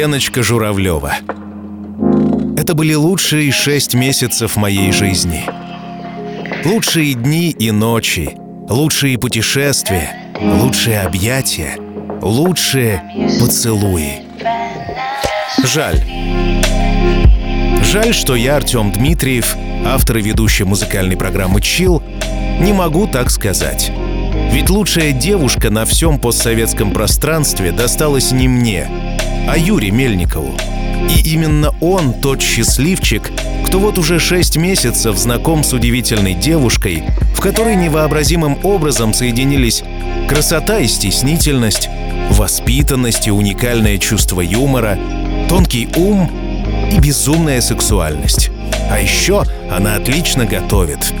Леночка 0.00 0.42
Журавлева. 0.42 1.12
Это 2.56 2.72
были 2.74 2.94
лучшие 2.94 3.52
шесть 3.52 3.92
месяцев 3.92 4.56
моей 4.56 4.92
жизни. 4.92 5.44
Лучшие 6.64 7.12
дни 7.12 7.50
и 7.50 7.70
ночи, 7.70 8.34
лучшие 8.70 9.18
путешествия, 9.18 10.32
лучшие 10.40 11.02
объятия, 11.02 11.76
лучшие 12.22 13.02
поцелуи. 13.38 14.22
Жаль. 15.64 16.02
Жаль, 17.84 18.14
что 18.14 18.34
я, 18.34 18.56
Артем 18.56 18.92
Дмитриев, 18.92 19.54
автор 19.84 20.16
и 20.16 20.22
ведущий 20.22 20.64
музыкальной 20.64 21.18
программы 21.18 21.60
«Чил», 21.60 22.02
не 22.58 22.72
могу 22.72 23.06
так 23.06 23.28
сказать. 23.30 23.92
Ведь 24.50 24.70
лучшая 24.70 25.12
девушка 25.12 25.68
на 25.68 25.84
всем 25.84 26.18
постсоветском 26.18 26.90
пространстве 26.92 27.70
досталась 27.70 28.32
не 28.32 28.48
мне, 28.48 28.88
а 29.48 29.56
Юре 29.56 29.90
Мельникову. 29.90 30.54
И 31.08 31.32
именно 31.32 31.74
он 31.80 32.12
тот 32.14 32.40
счастливчик, 32.40 33.30
кто 33.66 33.78
вот 33.78 33.98
уже 33.98 34.18
шесть 34.18 34.56
месяцев 34.56 35.16
знаком 35.16 35.64
с 35.64 35.72
удивительной 35.72 36.34
девушкой, 36.34 37.04
в 37.34 37.40
которой 37.40 37.76
невообразимым 37.76 38.58
образом 38.62 39.14
соединились 39.14 39.82
красота 40.28 40.78
и 40.78 40.86
стеснительность, 40.86 41.88
воспитанность 42.30 43.26
и 43.26 43.30
уникальное 43.30 43.98
чувство 43.98 44.40
юмора, 44.40 44.98
тонкий 45.48 45.88
ум 45.96 46.30
и 46.92 46.98
безумная 47.00 47.60
сексуальность. 47.60 48.50
А 48.90 49.00
еще 49.00 49.44
она 49.70 49.96
отлично 49.96 50.44
готовит. 50.44 51.12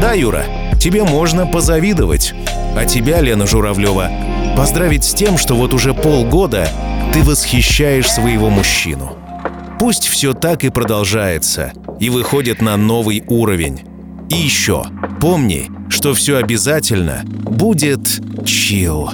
Да, 0.00 0.12
Юра, 0.12 0.44
тебе 0.80 1.04
можно 1.04 1.46
позавидовать. 1.46 2.34
А 2.76 2.84
тебя, 2.84 3.20
Лена 3.20 3.46
Журавлева, 3.46 4.10
поздравить 4.56 5.04
с 5.04 5.14
тем, 5.14 5.38
что 5.38 5.54
вот 5.54 5.72
уже 5.72 5.94
полгода 5.94 6.68
ты 7.12 7.22
восхищаешь 7.22 8.10
своего 8.10 8.50
мужчину. 8.50 9.16
Пусть 9.78 10.08
все 10.08 10.32
так 10.32 10.64
и 10.64 10.70
продолжается, 10.70 11.72
и 12.00 12.10
выходит 12.10 12.62
на 12.62 12.76
новый 12.76 13.22
уровень. 13.26 13.82
И 14.30 14.36
еще, 14.36 14.84
помни, 15.20 15.70
что 15.88 16.14
все 16.14 16.36
обязательно 16.38 17.22
будет 17.24 18.20
чил. 18.44 19.10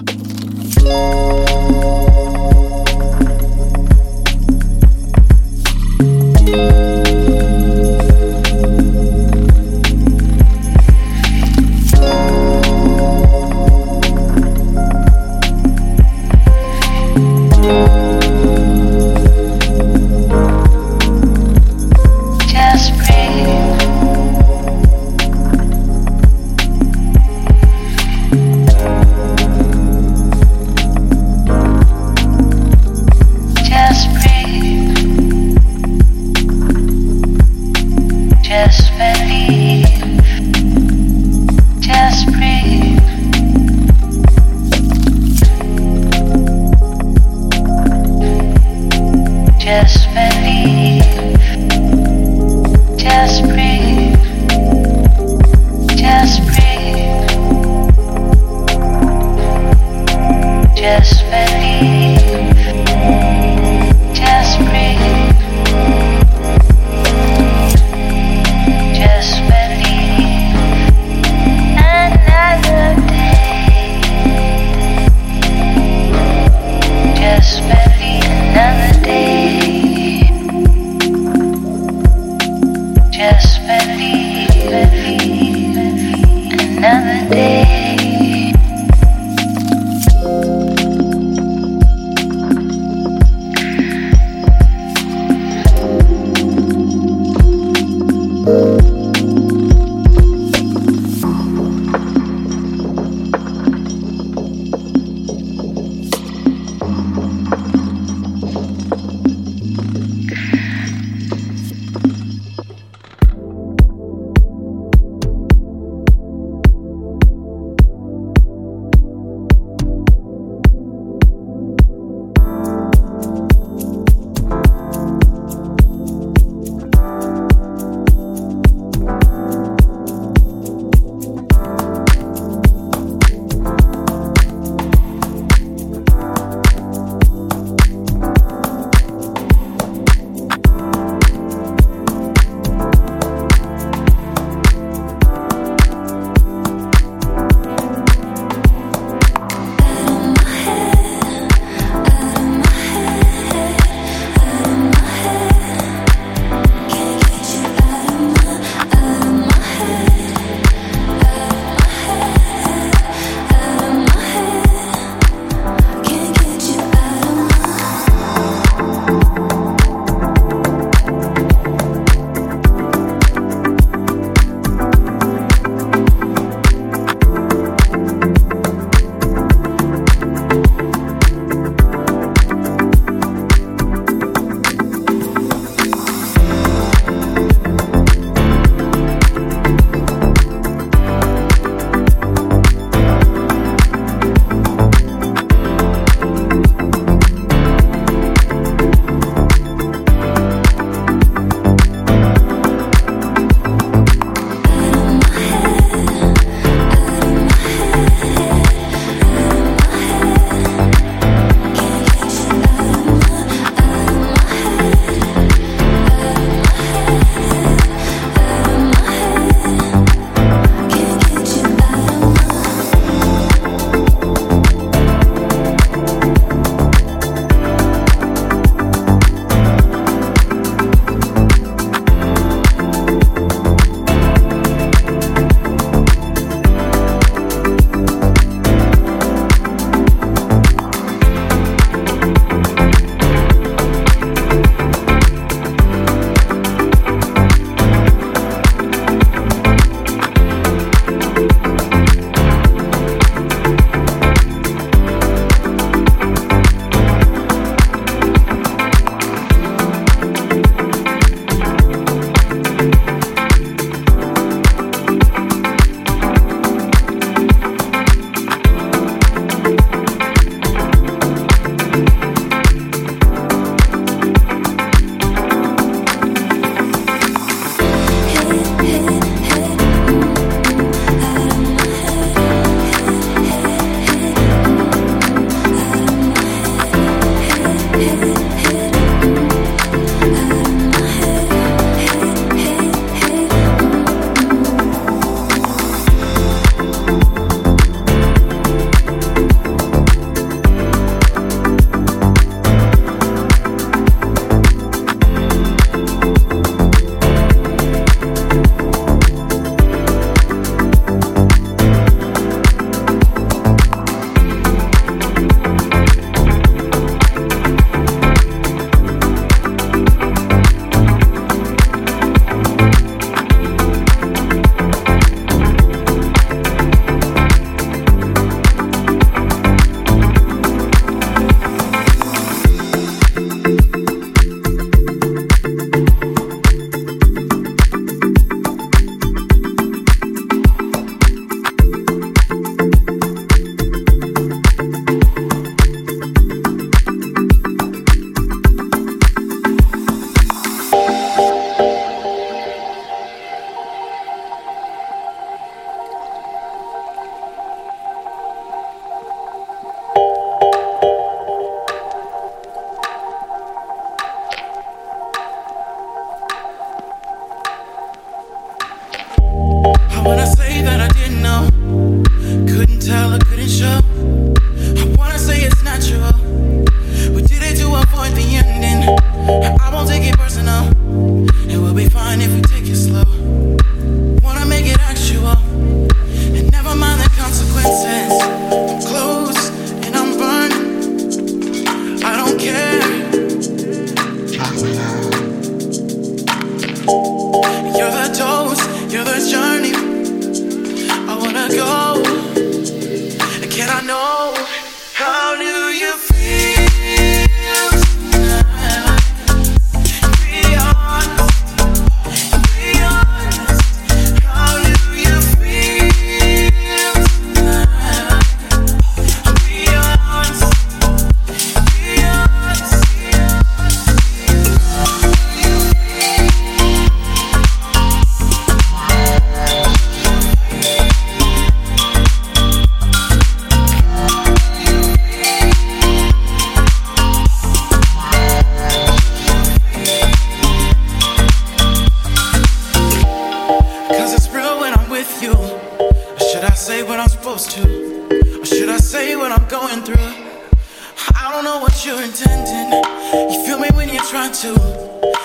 want 454.43 454.55
to 454.56 454.75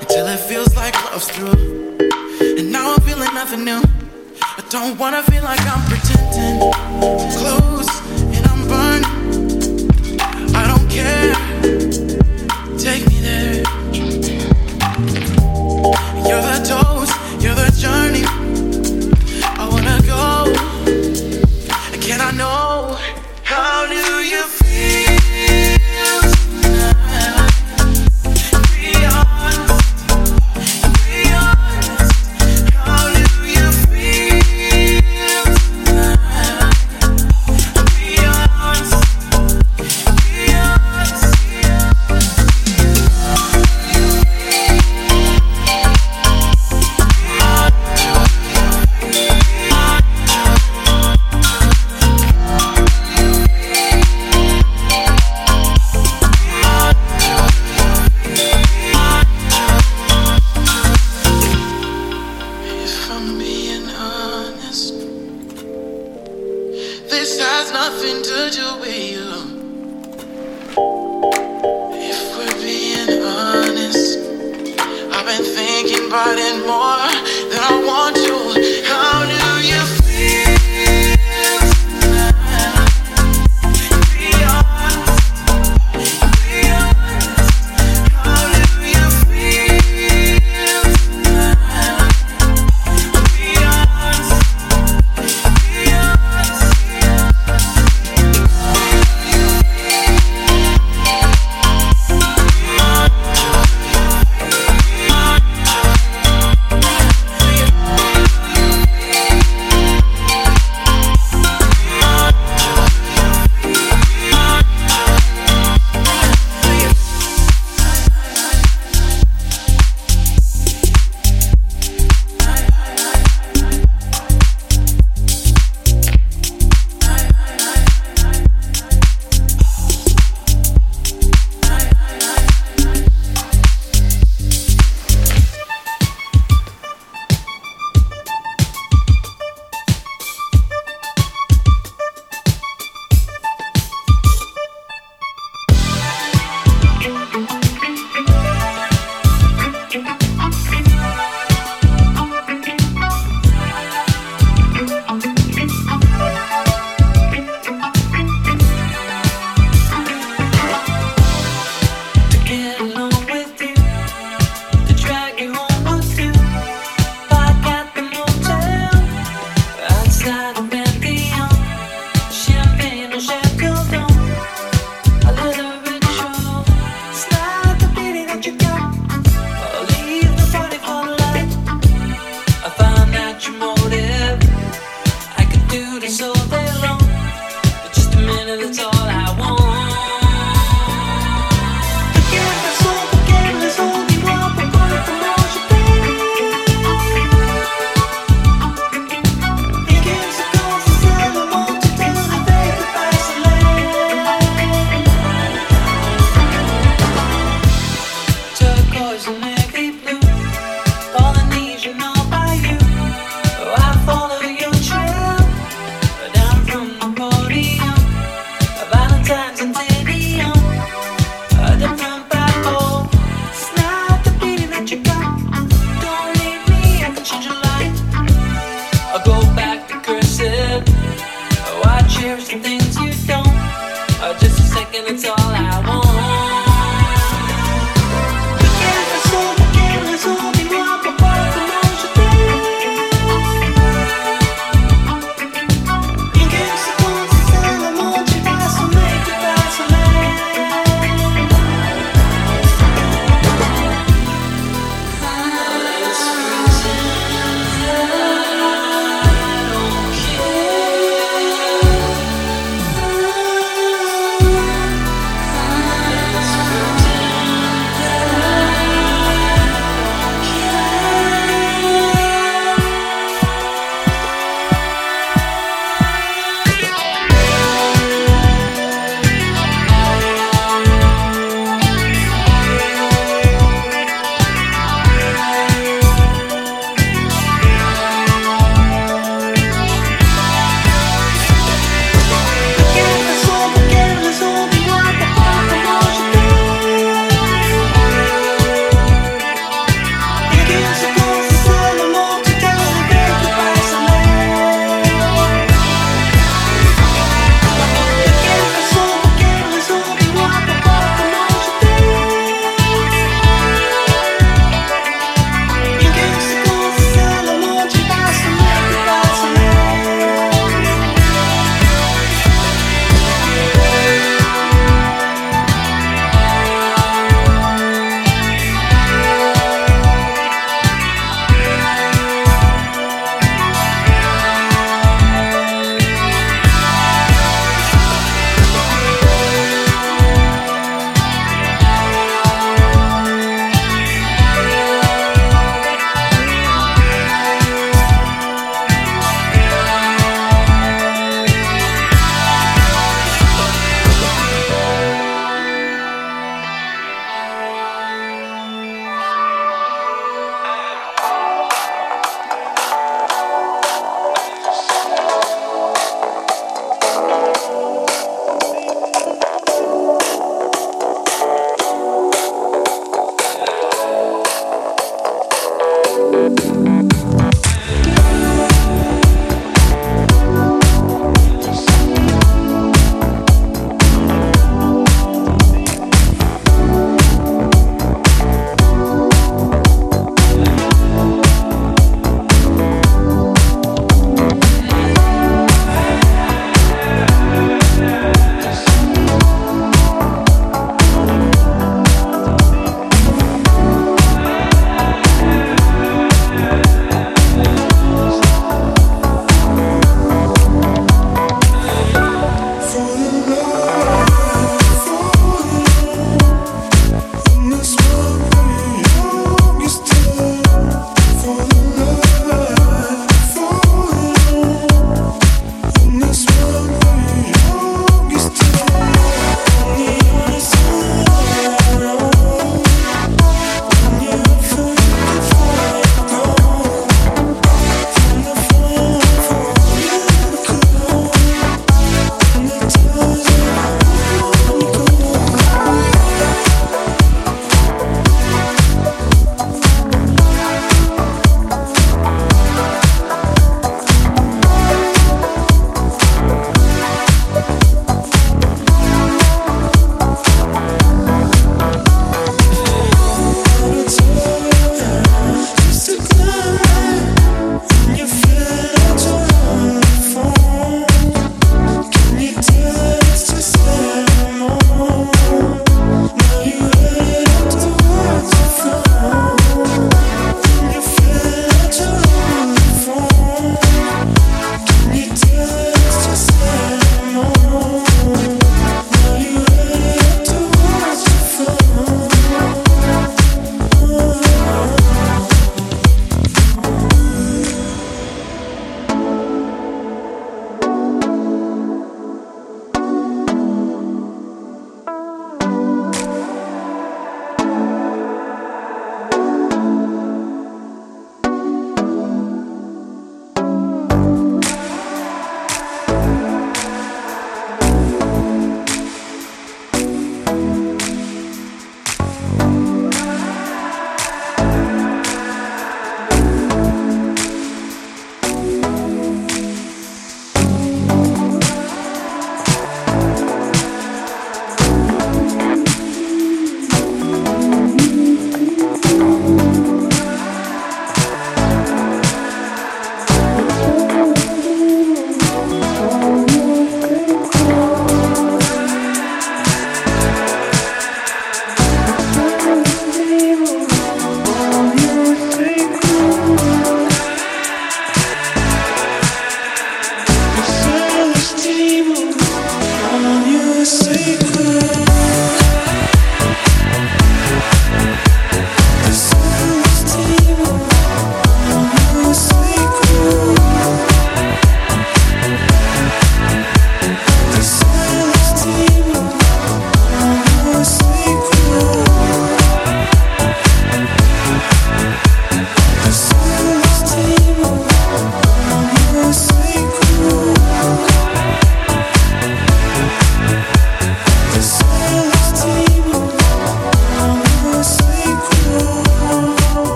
until 0.00 0.26
it 0.28 0.40
feels 0.40 0.74
like 0.74 0.94
love's 1.10 1.28
through. 1.28 1.98
And 2.58 2.72
now 2.72 2.94
I'm 2.94 3.00
feeling 3.02 3.32
nothing 3.34 3.62
new. 3.62 3.82
I 4.40 4.62
don't 4.70 4.98
wanna 4.98 5.22
feel 5.24 5.42
like 5.42 5.60
I'm 5.72 5.82
pretending. 5.90 6.56
Close 7.38 7.77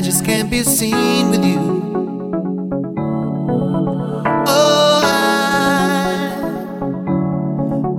I 0.00 0.02
just 0.02 0.24
can't 0.24 0.50
be 0.50 0.62
seen 0.62 1.28
with 1.28 1.44
you. 1.44 1.60
Oh, 4.46 5.02
I, 5.04 6.32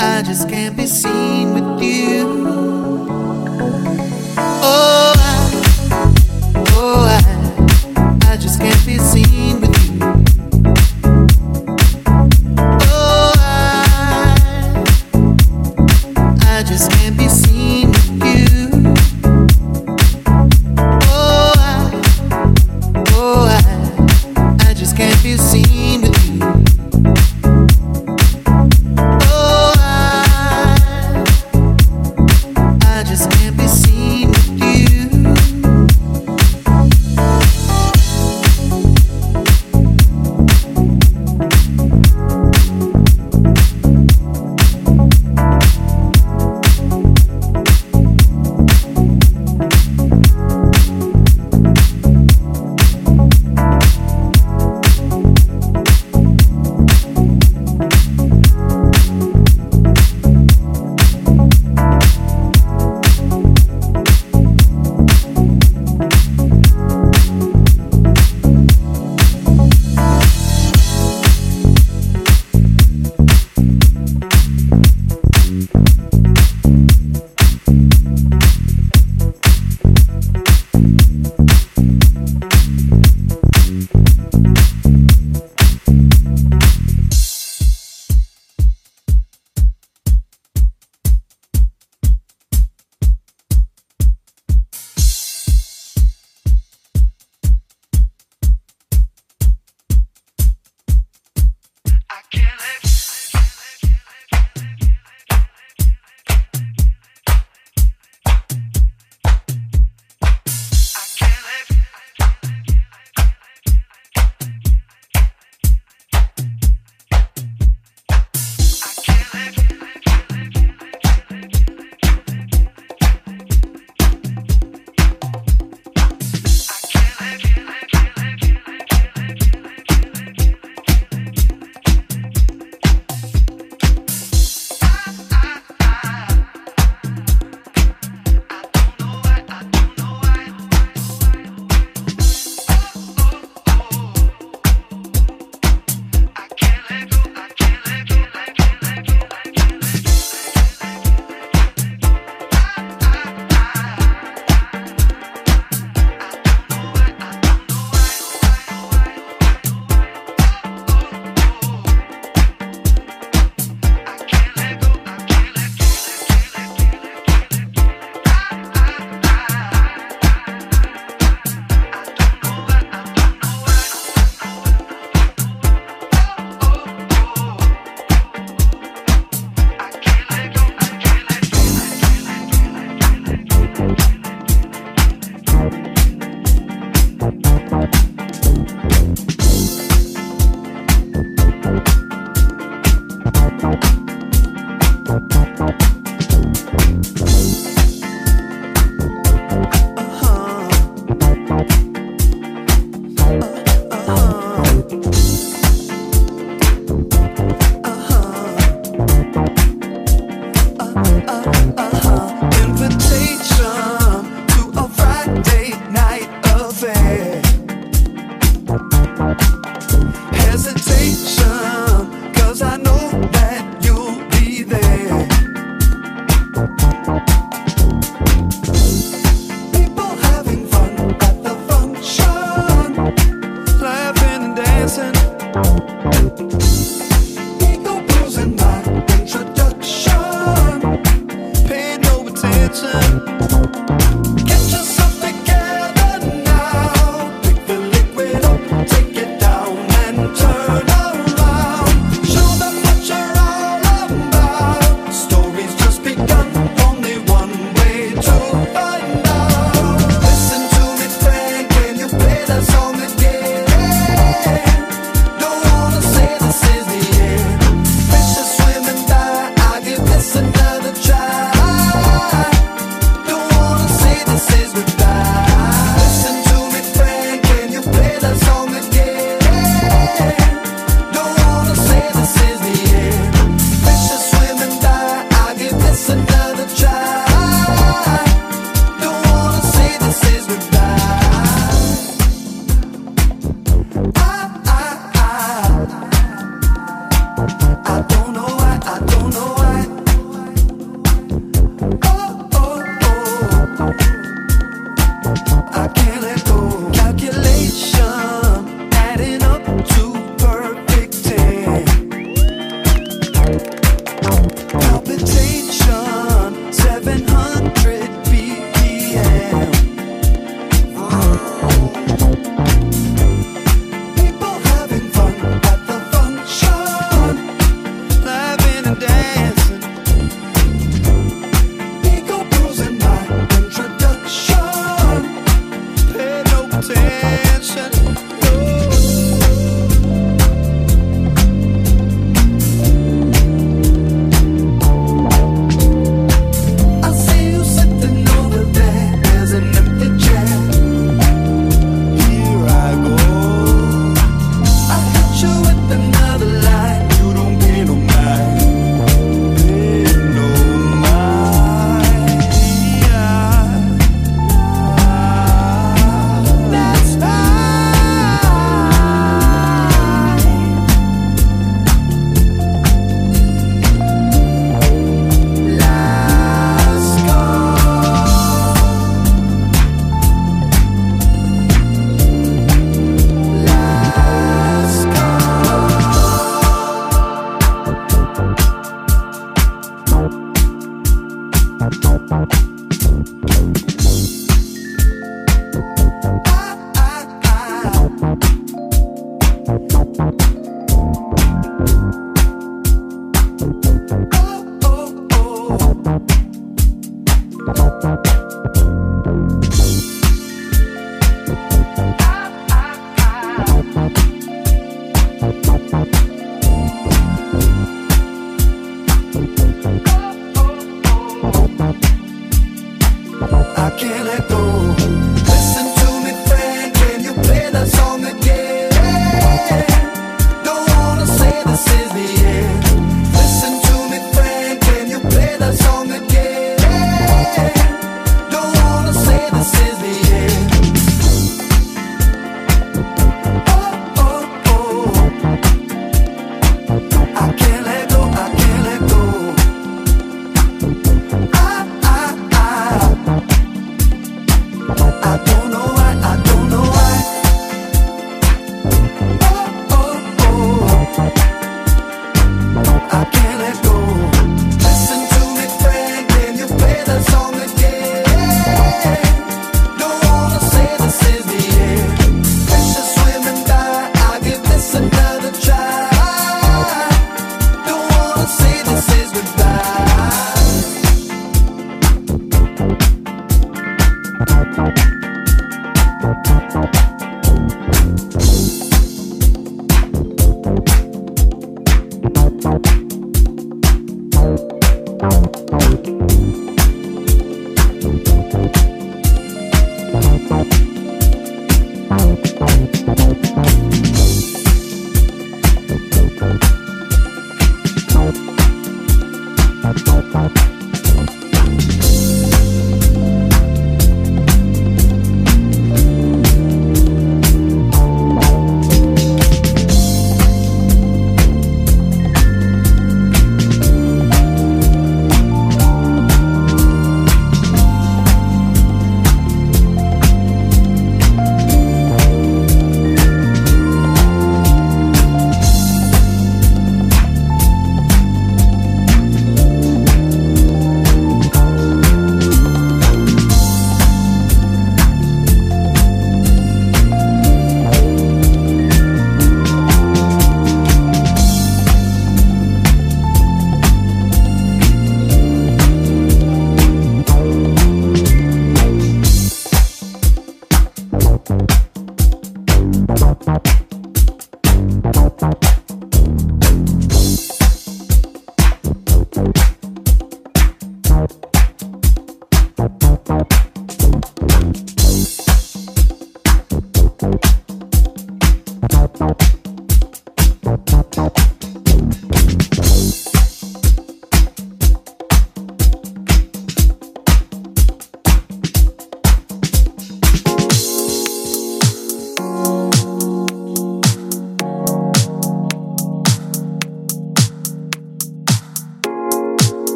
I 0.00 0.22
just 0.22 0.48
can't 0.48 0.74
be 0.74 0.86
seen. 0.86 1.21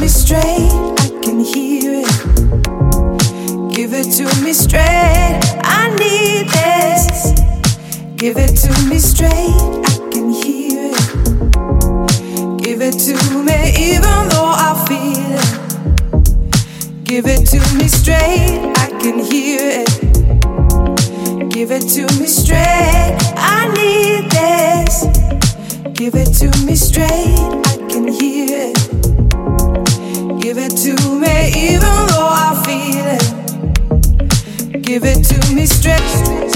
Me 0.00 0.08
straight, 0.08 0.70
I 0.98 1.08
can 1.22 1.40
hear 1.40 2.02
it. 2.02 3.74
Give 3.74 3.92
it 3.92 4.10
to 4.16 4.24
me 4.42 4.52
straight, 4.52 5.40
I 5.62 5.88
need 5.98 6.48
this. 6.48 7.32
Give 8.16 8.36
it 8.36 8.56
to 8.56 8.88
me 8.88 8.98
straight, 8.98 9.30
I 9.30 9.98
can 10.10 10.30
hear 10.30 10.92
it. 10.92 12.62
Give 12.62 12.80
it 12.82 12.98
to 13.06 13.14
me 13.42 13.72
even 13.92 14.28
though 14.28 14.54
I 14.56 14.84
feel 14.86 15.38
it. 15.42 17.04
Give 17.04 17.26
it 17.26 17.46
to 17.46 17.60
me 17.76 17.88
straight, 17.88 18.72
I 18.76 18.88
can 19.00 19.18
hear 19.18 19.60
it. 19.82 21.50
Give 21.50 21.70
it 21.70 21.88
to 21.94 22.02
me 22.20 22.26
straight, 22.26 23.16
I 23.36 23.68
need 23.76 24.30
this. 24.30 25.06
Give 25.94 26.14
it 26.14 26.32
to 26.40 26.48
me 26.66 26.74
straight, 26.74 27.65
Give 30.46 30.58
it 30.58 30.76
to 30.76 30.94
me 31.18 31.72
even 31.72 32.06
though 32.06 32.28
I 32.30 32.54
feel 32.64 33.04
it. 33.18 34.80
Give 34.80 35.02
it 35.04 35.24
to 35.24 35.54
me 35.56 35.66
straight. 35.66 36.55